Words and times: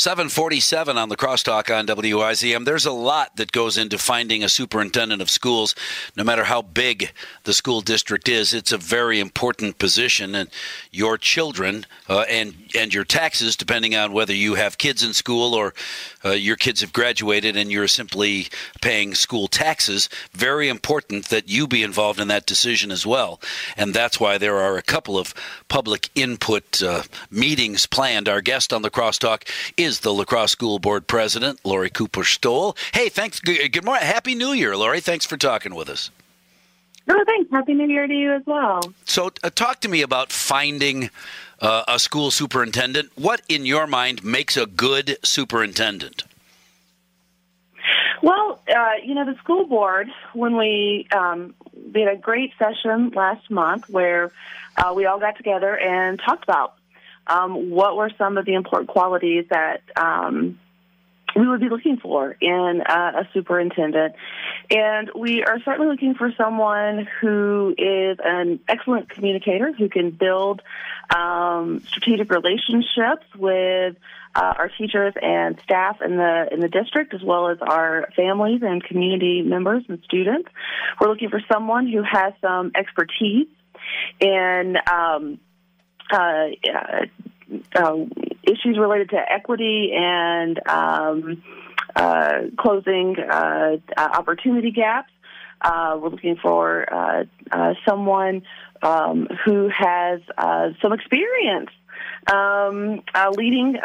747 0.00 0.96
on 0.96 1.10
the 1.10 1.16
crosstalk 1.16 1.68
on 1.68 1.86
WIZM. 1.86 2.64
There's 2.64 2.86
a 2.86 2.90
lot 2.90 3.36
that 3.36 3.52
goes 3.52 3.76
into 3.76 3.98
finding 3.98 4.42
a 4.42 4.48
superintendent 4.48 5.20
of 5.20 5.28
schools, 5.28 5.74
no 6.16 6.24
matter 6.24 6.44
how 6.44 6.62
big 6.62 7.12
the 7.44 7.52
school 7.52 7.82
district 7.82 8.26
is. 8.26 8.54
It's 8.54 8.72
a 8.72 8.78
very 8.78 9.20
important 9.20 9.78
position, 9.78 10.34
and 10.34 10.48
your 10.90 11.18
children 11.18 11.84
uh, 12.08 12.20
and 12.30 12.54
and 12.74 12.94
your 12.94 13.04
taxes, 13.04 13.56
depending 13.56 13.94
on 13.94 14.14
whether 14.14 14.32
you 14.32 14.54
have 14.54 14.78
kids 14.78 15.02
in 15.02 15.12
school 15.12 15.54
or 15.54 15.74
uh, 16.24 16.30
your 16.30 16.56
kids 16.56 16.80
have 16.80 16.94
graduated 16.94 17.56
and 17.56 17.70
you're 17.70 17.88
simply 17.88 18.46
paying 18.80 19.14
school 19.14 19.48
taxes, 19.48 20.08
very 20.32 20.68
important 20.68 21.28
that 21.28 21.48
you 21.48 21.66
be 21.66 21.82
involved 21.82 22.20
in 22.20 22.28
that 22.28 22.46
decision 22.46 22.90
as 22.90 23.06
well. 23.06 23.38
And 23.76 23.92
that's 23.92 24.18
why 24.18 24.38
there 24.38 24.56
are 24.56 24.78
a 24.78 24.82
couple 24.82 25.18
of 25.18 25.34
public 25.68 26.08
input 26.14 26.82
uh, 26.82 27.02
meetings 27.30 27.86
planned. 27.86 28.28
Our 28.28 28.40
guest 28.40 28.72
on 28.72 28.80
the 28.80 28.90
crosstalk 28.90 29.42
is 29.76 29.89
the 29.98 30.14
La 30.14 30.24
Crosse 30.24 30.52
School 30.52 30.78
Board 30.78 31.08
President, 31.08 31.58
Lori 31.64 31.90
Cooper 31.90 32.22
Stoll. 32.22 32.76
Hey, 32.94 33.08
thanks. 33.08 33.40
Good 33.40 33.84
morning. 33.84 34.06
Happy 34.06 34.36
New 34.36 34.52
Year, 34.52 34.76
Lori. 34.76 35.00
Thanks 35.00 35.26
for 35.26 35.36
talking 35.36 35.74
with 35.74 35.88
us. 35.88 36.12
Oh, 37.08 37.24
thanks. 37.26 37.50
Happy 37.50 37.74
New 37.74 37.88
Year 37.88 38.06
to 38.06 38.14
you 38.14 38.32
as 38.32 38.42
well. 38.46 38.94
So, 39.04 39.32
uh, 39.42 39.50
talk 39.50 39.80
to 39.80 39.88
me 39.88 40.02
about 40.02 40.30
finding 40.30 41.10
uh, 41.60 41.82
a 41.88 41.98
school 41.98 42.30
superintendent. 42.30 43.10
What, 43.16 43.42
in 43.48 43.66
your 43.66 43.88
mind, 43.88 44.22
makes 44.22 44.56
a 44.56 44.66
good 44.66 45.18
superintendent? 45.24 46.22
Well, 48.22 48.62
uh, 48.68 48.92
you 49.02 49.14
know, 49.14 49.24
the 49.24 49.36
school 49.38 49.66
board, 49.66 50.08
when 50.34 50.56
we 50.56 51.08
um, 51.10 51.54
did 51.90 52.06
a 52.06 52.16
great 52.16 52.52
session 52.58 53.10
last 53.10 53.50
month 53.50 53.88
where 53.88 54.30
uh, 54.76 54.92
we 54.94 55.06
all 55.06 55.18
got 55.18 55.36
together 55.36 55.76
and 55.76 56.20
talked 56.20 56.44
about 56.44 56.74
um, 57.26 57.70
what 57.70 57.96
were 57.96 58.10
some 58.18 58.38
of 58.38 58.44
the 58.44 58.54
important 58.54 58.88
qualities 58.90 59.46
that 59.50 59.82
um, 59.96 60.58
we 61.36 61.46
would 61.46 61.60
be 61.60 61.68
looking 61.68 61.96
for 61.96 62.36
in 62.40 62.82
a 62.86 63.28
superintendent. 63.32 64.14
And 64.70 65.10
we 65.14 65.42
are 65.42 65.60
certainly 65.64 65.90
looking 65.90 66.14
for 66.14 66.32
someone 66.36 67.06
who 67.20 67.74
is 67.76 68.18
an 68.22 68.60
excellent 68.68 69.10
communicator, 69.10 69.72
who 69.72 69.88
can 69.88 70.10
build 70.10 70.62
um, 71.14 71.82
strategic 71.86 72.30
relationships 72.30 73.26
with 73.36 73.96
uh, 74.34 74.54
our 74.58 74.70
teachers 74.78 75.14
and 75.20 75.60
staff 75.64 76.00
in 76.02 76.16
the 76.16 76.48
in 76.52 76.60
the 76.60 76.68
district, 76.68 77.14
as 77.14 77.22
well 77.22 77.48
as 77.48 77.58
our 77.60 78.08
families 78.14 78.62
and 78.62 78.82
community 78.84 79.42
members 79.42 79.82
and 79.88 80.00
students. 80.04 80.48
We're 81.00 81.08
looking 81.08 81.30
for 81.30 81.40
someone 81.52 81.88
who 81.88 82.02
has 82.02 82.32
some 82.40 82.70
expertise 82.76 83.48
in 84.20 84.76
um, 84.90 85.40
uh, 86.12 86.48
uh, 87.74 87.96
issues 88.42 88.78
related 88.78 89.10
to 89.10 89.16
equity 89.16 89.92
and 89.94 90.60
um, 90.68 91.42
uh, 91.94 92.42
closing 92.58 93.16
uh, 93.18 93.76
opportunity 93.96 94.70
gaps. 94.70 95.10
Uh, 95.60 95.98
we're 96.00 96.08
looking 96.08 96.36
for 96.36 96.86
uh, 96.92 97.24
uh, 97.50 97.74
someone 97.86 98.42
um, 98.82 99.28
who 99.44 99.68
has 99.68 100.20
some 100.80 100.92
experience 100.92 101.70
um, 102.26 103.02
leading 103.36 103.76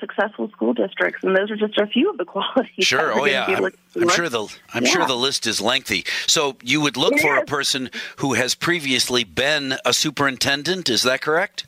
successful 0.00 0.50
school 0.50 0.74
districts, 0.74 1.22
and 1.24 1.36
those 1.36 1.50
are 1.50 1.56
just 1.56 1.78
a 1.78 1.86
few 1.86 2.10
of 2.10 2.18
the 2.18 2.24
qualities. 2.24 2.84
Sure. 2.84 3.12
Oh, 3.12 3.24
yeah. 3.24 3.44
I'm, 3.46 3.64
I'm, 4.02 4.08
sure 4.08 4.28
the 4.28 4.48
I'm 4.74 4.84
yeah. 4.84 4.90
sure 4.90 5.06
the 5.06 5.16
list 5.16 5.46
is 5.46 5.60
lengthy. 5.60 6.04
So 6.26 6.56
you 6.62 6.80
would 6.80 6.96
look 6.96 7.14
it 7.14 7.20
for 7.20 7.36
is. 7.36 7.42
a 7.42 7.46
person 7.46 7.90
who 8.16 8.34
has 8.34 8.54
previously 8.54 9.24
been 9.24 9.74
a 9.84 9.92
superintendent. 9.92 10.88
Is 10.88 11.02
that 11.02 11.20
correct? 11.20 11.66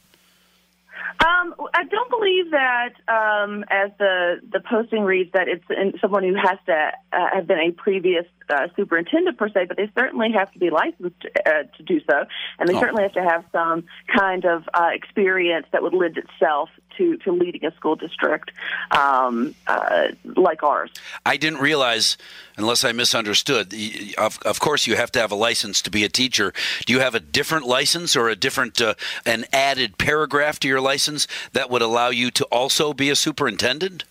Um, 1.20 1.54
I 1.74 1.84
don't 1.84 2.08
believe 2.08 2.50
that, 2.52 2.94
um, 3.08 3.64
as 3.68 3.90
the 3.98 4.40
the 4.50 4.60
posting 4.60 5.02
reads, 5.02 5.32
that 5.32 5.48
it's 5.48 6.00
someone 6.00 6.22
who 6.22 6.34
has 6.34 6.58
to 6.64 6.92
uh, 7.12 7.26
have 7.34 7.46
been 7.46 7.58
a 7.58 7.72
previous 7.72 8.24
uh, 8.50 8.68
superintendent 8.76 9.38
per 9.38 9.48
se, 9.48 9.66
but 9.66 9.76
they 9.76 9.90
certainly 9.94 10.32
have 10.32 10.52
to 10.52 10.58
be 10.58 10.70
licensed 10.70 11.24
uh, 11.46 11.64
to 11.76 11.82
do 11.82 12.00
so, 12.08 12.24
and 12.58 12.68
they 12.68 12.74
oh. 12.74 12.80
certainly 12.80 13.02
have 13.02 13.12
to 13.12 13.22
have 13.22 13.44
some 13.52 13.84
kind 14.14 14.44
of 14.44 14.68
uh, 14.74 14.90
experience 14.92 15.66
that 15.72 15.82
would 15.82 15.94
lend 15.94 16.18
itself 16.18 16.68
to, 16.96 17.16
to 17.18 17.32
leading 17.32 17.64
a 17.64 17.74
school 17.76 17.96
district 17.96 18.50
um, 18.90 19.54
uh, 19.66 20.08
like 20.24 20.62
ours. 20.62 20.90
I 21.24 21.36
didn't 21.36 21.60
realize, 21.60 22.18
unless 22.56 22.84
I 22.84 22.92
misunderstood. 22.92 23.74
Of, 24.18 24.38
of 24.42 24.60
course, 24.60 24.86
you 24.86 24.96
have 24.96 25.10
to 25.12 25.20
have 25.20 25.32
a 25.32 25.36
license 25.36 25.80
to 25.82 25.90
be 25.90 26.04
a 26.04 26.08
teacher. 26.08 26.52
Do 26.84 26.92
you 26.92 27.00
have 27.00 27.14
a 27.14 27.20
different 27.20 27.66
license 27.66 28.16
or 28.16 28.28
a 28.28 28.36
different 28.36 28.80
uh, 28.80 28.94
an 29.24 29.46
added 29.52 29.98
paragraph 29.98 30.58
to 30.60 30.68
your 30.68 30.80
license 30.80 31.26
that 31.52 31.70
would 31.70 31.82
allow 31.82 32.10
you 32.10 32.30
to 32.32 32.44
also 32.46 32.92
be 32.92 33.08
a 33.08 33.16
superintendent? 33.16 34.04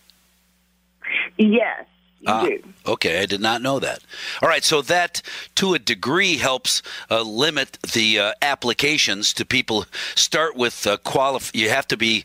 Yes. 1.36 1.84
Ah, 2.26 2.46
okay, 2.86 3.22
I 3.22 3.26
did 3.26 3.40
not 3.40 3.62
know 3.62 3.78
that. 3.78 4.00
All 4.42 4.48
right, 4.48 4.64
so 4.64 4.82
that 4.82 5.22
to 5.54 5.74
a 5.74 5.78
degree 5.78 6.36
helps 6.36 6.82
uh, 7.10 7.22
limit 7.22 7.78
the 7.94 8.18
uh, 8.18 8.32
applications 8.42 9.32
to 9.34 9.44
people. 9.46 9.86
Start 10.14 10.54
with 10.54 10.86
uh. 11.02 11.50
You 11.54 11.70
have 11.70 11.88
to 11.88 11.96
be 11.96 12.24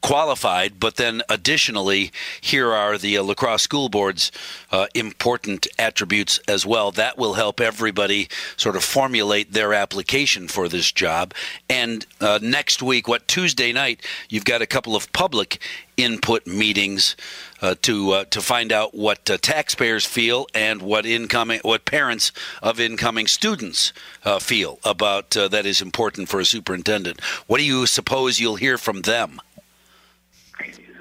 qualified, 0.00 0.80
but 0.80 0.96
then 0.96 1.22
additionally, 1.28 2.12
here 2.40 2.72
are 2.72 2.98
the 2.98 3.18
uh, 3.18 3.22
La 3.22 3.34
Crosse 3.34 3.62
School 3.62 3.88
Board's 3.88 4.32
uh, 4.72 4.86
important 4.94 5.66
attributes 5.78 6.38
as 6.48 6.66
well. 6.66 6.90
That 6.90 7.18
will 7.18 7.34
help 7.34 7.60
everybody 7.60 8.28
sort 8.56 8.76
of 8.76 8.84
formulate 8.84 9.52
their 9.52 9.72
application 9.72 10.48
for 10.48 10.68
this 10.68 10.90
job. 10.92 11.34
And 11.68 12.06
uh, 12.20 12.38
next 12.42 12.82
week, 12.82 13.08
what 13.08 13.28
Tuesday 13.28 13.72
night, 13.72 14.04
you've 14.28 14.44
got 14.44 14.62
a 14.62 14.66
couple 14.66 14.96
of 14.96 15.12
public 15.12 15.60
input 15.96 16.46
meetings 16.46 17.16
uh, 17.62 17.74
to 17.82 18.12
uh, 18.12 18.24
to 18.26 18.40
find 18.40 18.72
out 18.72 18.94
what 18.94 19.28
uh, 19.30 19.38
taxpayers 19.38 20.04
feel 20.04 20.46
and 20.54 20.82
what 20.82 21.06
incoming 21.06 21.60
what 21.62 21.84
parents 21.84 22.32
of 22.62 22.80
incoming 22.80 23.26
students 23.26 23.92
uh, 24.24 24.38
feel 24.38 24.78
about 24.84 25.36
uh, 25.36 25.48
that 25.48 25.66
is 25.66 25.80
important 25.80 26.28
for 26.28 26.40
a 26.40 26.44
superintendent. 26.44 27.20
What 27.46 27.58
do 27.58 27.64
you 27.64 27.86
suppose 27.86 28.40
you'll 28.40 28.56
hear 28.56 28.76
from 28.76 29.02
them? 29.02 29.40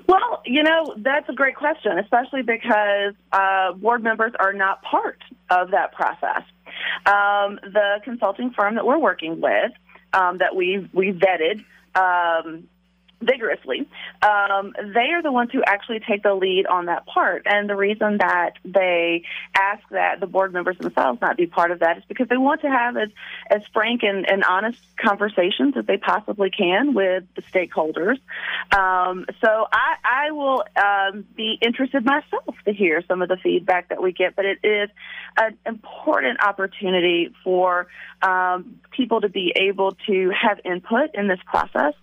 Well, 0.08 0.42
you 0.46 0.64
know 0.64 0.94
that's 0.98 1.28
a 1.30 1.34
great 1.34 1.56
question, 1.56 1.98
especially 1.98 2.42
because 2.42 3.14
uh, 3.32 3.74
board 3.74 4.04
members 4.04 4.34
are 4.40 4.54
not 4.54 4.82
part 4.84 5.20
of 5.50 5.72
that 5.72 5.94
process. 5.94 6.44
Um, 7.06 7.60
the 7.64 8.00
consulting 8.04 8.52
firm 8.52 8.76
that 8.76 8.86
we're 8.86 9.00
working 9.00 9.42
with, 9.42 9.72
um, 10.14 10.38
that 10.40 10.56
we 10.56 10.90
we 10.94 11.12
vetted. 11.12 11.64
Um, 11.96 12.68
vigorously, 13.26 13.88
um, 14.22 14.74
they 14.94 15.12
are 15.12 15.22
the 15.22 15.32
ones 15.32 15.52
who 15.52 15.62
actually 15.66 16.00
take 16.00 16.24
the 16.24 16.34
lead 16.34 16.66
on 16.66 16.86
that 16.86 17.06
part. 17.06 17.44
And 17.46 17.70
the 17.70 17.76
reason 17.76 18.18
that 18.18 18.54
they 18.64 19.24
ask 19.56 19.82
that 19.92 20.20
the 20.20 20.28
board 20.28 20.54
members 20.54 20.78
themselves 20.78 21.20
not 21.22 21.38
be 21.38 21.48
part 21.48 21.72
of 21.72 21.80
that 21.80 21.98
is 21.98 22.04
because 22.08 22.28
they 22.28 22.38
want 22.38 22.62
to 22.62 22.70
have 22.70 22.98
as, 22.98 23.10
as 23.50 23.62
frank 23.74 24.04
and, 24.04 24.30
and 24.30 24.44
honest 24.44 24.80
conversations 24.98 25.76
as 25.78 25.86
they 25.86 25.98
possibly 25.98 26.50
can 26.50 26.94
with 26.94 27.24
the 27.36 27.42
stakeholders. 27.44 28.20
Um, 28.76 29.26
so 29.42 29.68
I, 29.72 29.96
I 30.04 30.32
will 30.32 30.64
um, 30.76 31.26
be 31.36 31.58
interested 31.62 32.06
myself 32.06 32.56
to 32.66 32.74
hear 32.74 33.04
some 33.08 33.22
of 33.22 33.30
the 33.30 33.38
feedback 33.38 33.90
that 33.90 34.02
we 34.02 34.12
get, 34.12 34.36
but 34.36 34.46
it 34.46 34.60
is 34.64 34.90
an 35.38 35.58
important 35.66 36.44
opportunity 36.44 37.34
for 37.44 37.88
um, 38.22 38.80
people 38.92 39.22
to 39.22 39.30
be 39.30 39.54
able 39.56 39.92
to 40.08 40.32
have 40.32 40.60
input 40.64 41.10
in 41.14 41.28
this 41.28 41.40
process. 41.46 41.94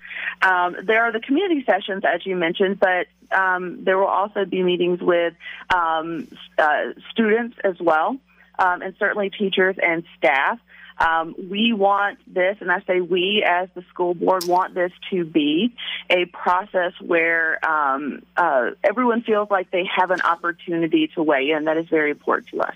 Um, 0.43 0.77
there 0.85 1.03
are 1.05 1.10
the 1.13 1.21
community 1.21 1.65
sessions, 1.65 2.03
as 2.05 2.25
you 2.25 2.37
mentioned, 2.37 2.81
but 2.81 3.07
um, 3.37 3.85
there 3.85 3.99
will 3.99 4.07
also 4.07 4.45
be 4.45 4.63
meetings 4.63 5.01
with 5.01 5.35
um, 5.75 6.29
uh, 6.59 6.93
students 7.11 7.57
as 7.65 7.77
well, 7.81 8.17
um, 8.59 8.83
and 8.83 8.95
certainly 8.99 9.31
teachers 9.31 9.77
and 9.83 10.05
staff. 10.17 10.59
Um, 10.99 11.35
we 11.49 11.73
want 11.73 12.19
this, 12.27 12.59
and 12.61 12.71
I 12.71 12.81
say 12.87 13.01
we 13.01 13.43
as 13.47 13.71
the 13.75 13.83
school 13.89 14.13
board 14.15 14.45
want 14.45 14.75
this 14.75 14.93
to 15.11 15.25
be 15.25 15.75
a 16.11 16.27
process 16.27 16.93
where 17.01 17.65
um, 17.67 18.23
uh, 18.37 18.73
everyone 18.85 19.23
feels 19.23 19.51
like 19.51 19.71
they 19.71 19.85
have 19.97 20.11
an 20.11 20.21
opportunity 20.21 21.11
to 21.15 21.23
weigh 21.23 21.51
in. 21.51 21.65
That 21.65 21.79
is 21.79 21.89
very 21.89 22.11
important 22.11 22.49
to 22.49 22.61
us. 22.61 22.75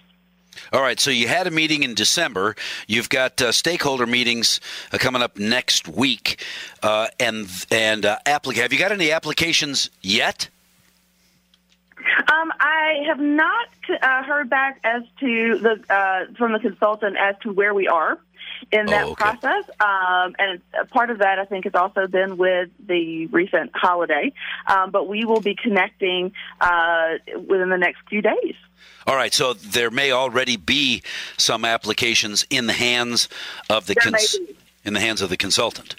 All 0.72 0.80
right, 0.80 0.98
so 0.98 1.10
you 1.10 1.28
had 1.28 1.46
a 1.46 1.50
meeting 1.50 1.82
in 1.82 1.94
December. 1.94 2.56
You've 2.86 3.08
got 3.08 3.40
uh, 3.40 3.52
stakeholder 3.52 4.06
meetings 4.06 4.60
uh, 4.92 4.98
coming 4.98 5.22
up 5.22 5.38
next 5.38 5.88
week, 5.88 6.44
uh, 6.82 7.08
and 7.20 7.48
and 7.70 8.04
uh, 8.06 8.18
Have 8.26 8.72
you 8.72 8.78
got 8.78 8.92
any 8.92 9.10
applications 9.10 9.90
yet? 10.02 10.48
Um, 12.32 12.52
I 12.60 13.04
have 13.06 13.18
not 13.18 13.68
uh, 14.02 14.22
heard 14.22 14.50
back 14.50 14.80
as 14.84 15.02
to 15.20 15.58
the 15.58 15.92
uh, 15.92 16.26
from 16.36 16.52
the 16.52 16.58
consultant 16.58 17.16
as 17.16 17.36
to 17.42 17.52
where 17.52 17.74
we 17.74 17.88
are 17.88 18.18
in 18.72 18.86
that 18.86 19.04
oh, 19.04 19.12
okay. 19.12 19.22
process. 19.22 19.70
Um, 19.80 20.34
and 20.38 20.60
part 20.90 21.10
of 21.10 21.18
that, 21.18 21.38
I 21.38 21.44
think, 21.44 21.64
has 21.64 21.74
also 21.74 22.06
been 22.06 22.36
with 22.36 22.70
the 22.84 23.26
recent 23.26 23.70
holiday. 23.74 24.32
Um, 24.66 24.90
but 24.90 25.08
we 25.08 25.24
will 25.24 25.40
be 25.40 25.54
connecting 25.54 26.32
uh, 26.60 27.14
within 27.46 27.70
the 27.70 27.78
next 27.78 28.00
few 28.08 28.22
days. 28.22 28.54
All 29.06 29.16
right, 29.16 29.34
so 29.34 29.52
there 29.52 29.90
may 29.90 30.12
already 30.12 30.56
be 30.56 31.02
some 31.36 31.64
applications 31.64 32.46
in 32.48 32.66
the 32.66 32.72
hands 32.72 33.28
of 33.68 33.86
the 33.86 33.94
cons- 33.94 34.38
in 34.84 34.94
the 34.94 35.00
hands 35.00 35.20
of 35.20 35.28
the 35.28 35.36
consultant. 35.36 35.94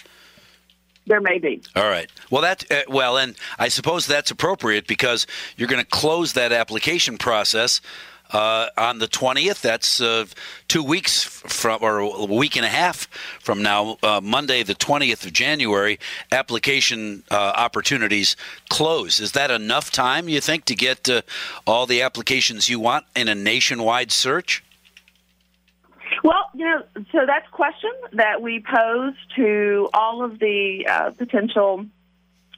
There 1.08 1.22
may 1.22 1.38
be. 1.38 1.62
All 1.76 1.88
right. 1.88 2.10
Well, 2.32 2.42
that 2.42 2.70
uh, 2.72 2.82
well, 2.88 3.18
and 3.18 3.36
I 3.60 3.68
suppose 3.68 4.08
that's 4.08 4.32
appropriate 4.32 4.88
because 4.88 5.28
you're 5.56 5.68
going 5.68 5.84
to 5.84 5.90
close 5.90 6.34
that 6.34 6.52
application 6.52 7.18
process 7.18 7.80
uh, 8.32 8.68
on 8.78 9.00
the 9.00 9.08
20th. 9.08 9.62
That's 9.62 10.02
uh, 10.02 10.26
two 10.68 10.84
weeks 10.84 11.24
from, 11.24 11.80
or 11.82 12.00
a 12.00 12.26
week 12.26 12.56
and 12.56 12.66
a 12.66 12.70
half 12.70 13.08
from 13.40 13.62
now, 13.62 13.98
uh, 14.04 14.22
Monday, 14.22 14.64
the 14.64 14.76
20th 14.76 15.26
of 15.26 15.34
January. 15.34 16.00
Application 16.32 17.24
uh, 17.32 17.54
opportunities 17.56 18.36
close. 18.70 19.20
Is 19.20 19.34
that 19.34 19.52
enough 19.52 19.92
time, 19.92 20.30
you 20.30 20.42
think, 20.42 20.66
to 20.66 20.76
get 20.76 21.10
uh, 21.10 21.22
all 21.66 21.86
the 21.86 22.02
applications 22.02 22.70
you 22.70 22.80
want 22.80 23.06
in 23.16 23.28
a 23.28 23.36
nationwide 23.36 24.12
search? 24.12 24.64
Well, 26.24 26.50
you 26.54 26.66
know, 26.66 26.84
so 27.12 27.26
that's 27.26 27.48
a 27.48 27.52
question 27.52 27.92
that 28.14 28.42
we 28.42 28.64
pose 28.64 29.14
to 29.36 29.90
all 29.94 30.24
of 30.24 30.40
the 30.40 30.88
uh, 30.90 31.12
potential 31.12 31.86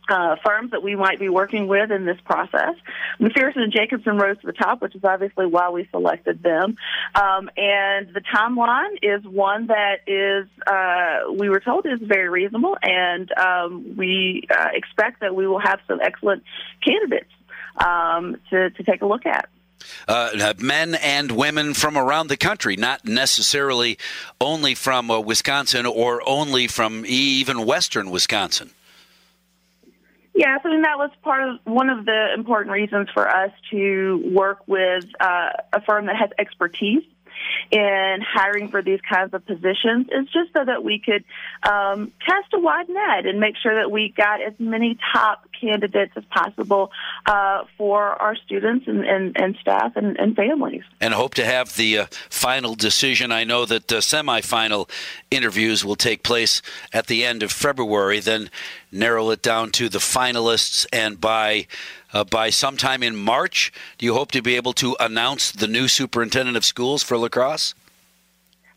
uh, 0.10 0.36
firms 0.46 0.72
that 0.72 0.84
we 0.84 0.96
might 0.96 1.20
be 1.20 1.30
working 1.30 1.68
with 1.68 1.92
in 1.92 2.06
this 2.06 2.18
process. 2.26 2.76
McPherson 3.20 3.58
and 3.58 3.74
Jacobson 3.74 4.18
rose 4.18 4.40
to 4.40 4.48
the 4.48 4.54
top, 4.54 4.82
which 4.82 4.96
is 4.96 5.04
obviously 5.04 5.46
why 5.46 5.70
we 5.70 5.88
selected 5.92 6.42
them. 6.44 6.78
Um, 7.16 7.50
and 7.58 8.14
the 8.14 8.22
timeline 8.22 8.98
is 9.02 9.24
one 9.26 9.68
that 9.68 10.02
is, 10.08 10.48
uh, 10.66 11.32
we 11.34 11.50
were 11.50 11.60
told, 11.60 11.86
is 11.86 12.00
very 12.02 12.30
reasonable, 12.30 12.78
and 12.82 13.32
um, 13.38 13.96
we 13.98 14.48
uh, 14.50 14.68
expect 14.74 15.22
that 15.22 15.36
we 15.36 15.48
will 15.48 15.60
have 15.60 15.80
some 15.88 16.00
excellent 16.02 16.44
candidates 16.84 17.32
um, 17.86 18.38
to, 18.50 18.70
to 18.72 18.84
take 18.84 19.02
a 19.02 19.06
look 19.06 19.26
at. 19.26 19.50
Uh, 20.08 20.54
men 20.60 20.96
and 20.96 21.32
women 21.32 21.74
from 21.74 21.98
around 21.98 22.28
the 22.28 22.38
country, 22.38 22.76
not 22.76 23.06
necessarily 23.06 23.98
only 24.42 24.76
from 24.76 25.12
uh, 25.12 25.20
Wisconsin 25.20 25.86
or 25.86 26.22
only 26.28 26.68
from 26.68 27.06
even 27.06 27.66
western 27.66 28.10
Wisconsin. 28.10 28.72
Yes, 30.38 30.60
I 30.64 30.70
mean 30.70 30.84
that 30.84 31.00
was 31.00 31.10
part 31.24 31.50
of 31.50 31.60
one 31.64 31.90
of 31.90 32.06
the 32.06 32.28
important 32.36 32.72
reasons 32.72 33.10
for 33.12 33.28
us 33.28 33.50
to 33.72 34.22
work 34.24 34.60
with 34.68 35.04
uh, 35.20 35.50
a 35.74 35.82
firm 35.82 36.06
that 36.06 36.16
has 36.16 36.30
expertise 36.38 37.02
in 37.72 38.20
hiring 38.22 38.70
for 38.70 38.84
these 38.84 39.00
kinds 39.02 39.34
of 39.34 39.44
positions 39.48 40.06
is 40.12 40.26
just 40.26 40.54
so 40.54 40.64
that 40.64 40.84
we 40.84 41.02
could 41.04 41.24
um, 41.68 42.12
cast 42.24 42.54
a 42.54 42.60
wide 42.60 42.88
net 42.88 43.26
and 43.26 43.40
make 43.40 43.56
sure 43.58 43.78
that 43.78 43.90
we 43.90 44.14
got 44.16 44.40
as 44.40 44.54
many 44.60 45.00
top 45.12 45.47
candidates 45.60 46.14
as 46.16 46.24
possible 46.26 46.92
uh, 47.26 47.64
for 47.78 48.04
our 48.22 48.36
students 48.36 48.88
and, 48.88 49.06
and, 49.06 49.36
and 49.40 49.56
staff 49.62 49.96
and, 49.96 50.18
and, 50.18 50.36
families. 50.36 50.84
And 51.02 51.14
hope 51.14 51.34
to 51.36 51.46
have 51.46 51.76
the 51.76 51.98
uh, 52.00 52.06
final 52.30 52.76
decision. 52.76 53.32
I 53.32 53.44
know 53.44 53.66
that 53.66 53.92
uh, 53.92 53.98
semifinal 53.98 54.90
interviews 55.32 55.84
will 55.84 55.96
take 55.96 56.24
place 56.24 56.62
at 56.94 57.08
the 57.08 57.26
end 57.26 57.44
of 57.44 57.52
February, 57.52 58.20
then 58.20 58.50
narrow 58.92 59.30
it 59.32 59.42
down 59.42 59.72
to 59.72 59.90
the 59.90 60.00
finalists, 60.00 60.86
and 60.94 61.20
by 61.20 61.68
uh, 62.14 62.24
by 62.24 62.50
sometime 62.50 63.04
in 63.04 63.16
March, 63.16 63.72
do 63.98 64.06
you 64.06 64.14
hope 64.14 64.32
to 64.32 64.42
be 64.42 64.56
able 64.56 64.74
to 64.74 64.96
announce 65.00 65.52
the 65.52 65.68
new 65.68 65.88
superintendent 65.88 66.56
of 66.56 66.64
schools 66.64 67.04
for 67.04 67.18
La 67.18 67.28
Crosse? 67.28 67.76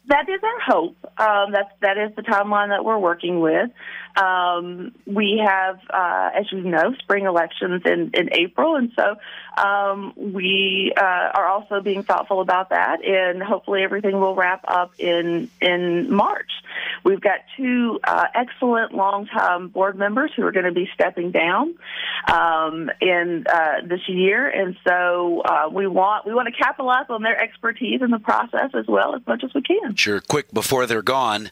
That 0.06 0.29
is 0.29 0.41
our 0.43 0.61
hope. 0.61 0.97
Um, 1.19 1.53
that's 1.53 1.71
that 1.83 1.97
is 1.97 2.15
the 2.17 2.23
timeline 2.23 2.69
that 2.71 2.85
we're 2.85 2.99
working 2.99 3.41
with. 3.41 3.71
Um, 4.17 4.93
we 5.07 5.43
have, 5.45 5.79
uh, 5.89 6.31
as 6.39 6.51
you 6.53 6.62
know, 6.62 6.95
spring 6.99 7.27
elections 7.27 7.83
in, 7.85 8.11
in 8.15 8.31
April, 8.33 8.77
and 8.77 8.93
so 8.97 9.17
um, 9.62 10.12
we 10.17 10.93
uh, 10.97 11.01
are 11.01 11.47
also 11.47 11.81
being 11.81 12.03
thoughtful 12.03 12.41
about 12.41 12.71
that, 12.71 13.05
and 13.05 13.43
hopefully 13.43 13.83
everything 13.83 14.19
will 14.21 14.35
wrap 14.35 14.65
up 14.67 14.93
in 14.99 15.51
in 15.61 16.12
March. 16.12 16.51
We've 17.05 17.20
got 17.20 17.41
two 17.56 17.99
uh, 18.05 18.26
excellent 18.35 18.93
longtime 18.93 19.69
board 19.69 19.97
members 19.97 20.31
who 20.37 20.44
are 20.44 20.52
going 20.52 20.67
to 20.67 20.73
be 20.73 20.88
stepping 20.94 21.31
down 21.31 21.75
um, 22.31 22.91
in 23.00 23.44
uh, 23.52 23.87
this 23.87 24.00
year, 24.08 24.49
and 24.49 24.76
so 24.87 25.43
uh, 25.43 25.69
we 25.73 25.87
want 25.87 26.26
we 26.26 26.35
want 26.35 26.49
to 26.55 26.62
capitalize 26.62 27.06
on 27.08 27.23
their 27.23 27.41
expertise 27.41 28.02
in 28.02 28.11
the 28.11 28.19
process 28.19 28.70
as 28.75 28.87
well 28.87 29.14
as 29.14 29.23
much 29.26 29.43
as 29.44 29.52
we 29.55 29.62
can. 29.62 29.94
Sure, 29.97 30.20
quick 30.20 30.52
before 30.52 30.87
they're 30.87 31.02
gone, 31.02 31.50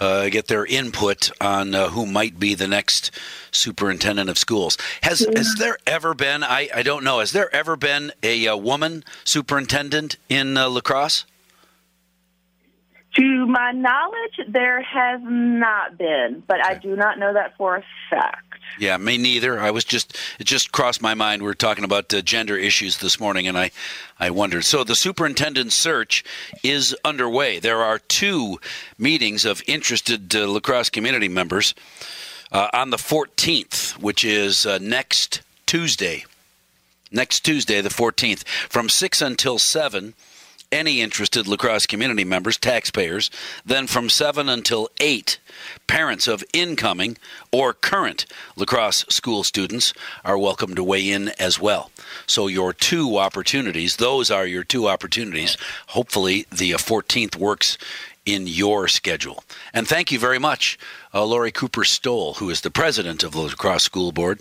uh, 0.00 0.28
get 0.28 0.48
their 0.48 0.64
input 0.66 1.30
on 1.40 1.74
uh, 1.74 1.88
who 1.90 2.06
might 2.06 2.38
be 2.38 2.54
the 2.54 2.68
next 2.68 3.10
superintendent 3.50 4.30
of 4.30 4.38
schools. 4.38 4.78
Has 5.02 5.20
yeah. 5.20 5.38
has 5.38 5.54
there 5.58 5.78
ever 5.86 6.14
been? 6.14 6.42
I, 6.42 6.68
I 6.74 6.82
don't 6.82 7.04
know. 7.04 7.20
Has 7.20 7.32
there 7.32 7.54
ever 7.54 7.76
been 7.76 8.12
a, 8.22 8.46
a 8.46 8.56
woman 8.56 9.04
superintendent 9.24 10.16
in 10.28 10.56
uh, 10.56 10.68
La 10.68 10.80
Crosse? 10.80 11.24
To 13.16 13.46
my 13.46 13.72
knowledge, 13.72 14.40
there 14.46 14.82
has 14.82 15.20
not 15.24 15.96
been, 15.96 16.42
but 16.46 16.60
okay. 16.60 16.74
I 16.74 16.78
do 16.78 16.96
not 16.96 17.18
know 17.18 17.32
that 17.32 17.56
for 17.56 17.76
a 17.76 17.84
fact. 18.10 18.42
Yeah, 18.78 18.98
me 18.98 19.16
neither. 19.16 19.58
I 19.58 19.70
was 19.70 19.84
just 19.84 20.16
it 20.38 20.44
just 20.44 20.70
crossed 20.70 21.00
my 21.00 21.14
mind. 21.14 21.42
We 21.42 21.48
are 21.48 21.54
talking 21.54 21.84
about 21.84 22.12
uh, 22.12 22.20
gender 22.20 22.58
issues 22.58 22.98
this 22.98 23.18
morning, 23.18 23.48
and 23.48 23.56
I 23.56 23.70
I 24.20 24.28
wondered. 24.30 24.64
So 24.64 24.84
the 24.84 24.94
superintendent 24.94 25.72
search 25.72 26.24
is 26.62 26.94
underway. 27.04 27.58
There 27.58 27.82
are 27.82 27.98
two 27.98 28.60
meetings 28.98 29.46
of 29.46 29.62
interested 29.66 30.34
uh, 30.36 30.46
La 30.46 30.60
Crosse 30.60 30.90
community 30.90 31.28
members 31.28 31.74
uh, 32.52 32.68
on 32.74 32.90
the 32.90 32.96
14th, 32.96 33.92
which 33.98 34.24
is 34.24 34.66
uh, 34.66 34.78
next 34.80 35.40
Tuesday. 35.64 36.24
Next 37.10 37.40
Tuesday, 37.40 37.80
the 37.80 37.88
14th, 37.88 38.46
from 38.46 38.88
six 38.88 39.22
until 39.22 39.58
seven 39.58 40.14
any 40.72 41.00
interested 41.00 41.46
La 41.46 41.56
Crosse 41.56 41.86
community 41.86 42.24
members, 42.24 42.56
taxpayers. 42.56 43.30
Then 43.64 43.86
from 43.86 44.08
7 44.08 44.48
until 44.48 44.88
8, 45.00 45.38
parents 45.86 46.28
of 46.28 46.44
incoming 46.52 47.16
or 47.52 47.72
current 47.72 48.26
La 48.56 48.64
Crosse 48.64 49.04
school 49.08 49.44
students 49.44 49.92
are 50.24 50.38
welcome 50.38 50.74
to 50.74 50.84
weigh 50.84 51.10
in 51.10 51.30
as 51.38 51.60
well. 51.60 51.90
So 52.26 52.46
your 52.46 52.72
two 52.72 53.18
opportunities, 53.18 53.96
those 53.96 54.30
are 54.30 54.46
your 54.46 54.64
two 54.64 54.88
opportunities. 54.88 55.56
Hopefully 55.88 56.46
the 56.50 56.72
14th 56.72 57.36
works 57.36 57.78
in 58.24 58.46
your 58.46 58.88
schedule. 58.88 59.44
And 59.72 59.86
thank 59.86 60.10
you 60.10 60.18
very 60.18 60.38
much, 60.38 60.78
uh, 61.14 61.24
Lori 61.24 61.52
Cooper 61.52 61.84
Stoll, 61.84 62.34
who 62.34 62.50
is 62.50 62.62
the 62.62 62.70
president 62.70 63.22
of 63.22 63.32
the 63.32 63.40
La 63.40 63.48
Crosse 63.50 63.84
School 63.84 64.10
Board 64.10 64.40